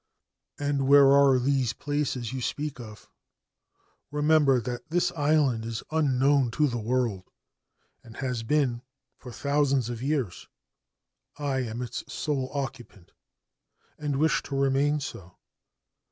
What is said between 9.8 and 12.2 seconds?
of years. I am its